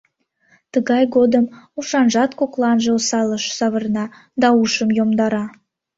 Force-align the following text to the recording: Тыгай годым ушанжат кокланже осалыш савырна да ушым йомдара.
Тыгай 0.71 1.03
годым 1.15 1.45
ушанжат 1.79 2.31
кокланже 2.39 2.89
осалыш 2.97 3.45
савырна 3.57 4.05
да 4.41 4.47
ушым 4.61 4.89
йомдара. 4.97 5.45